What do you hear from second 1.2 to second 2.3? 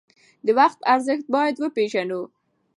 باید وپیژنو.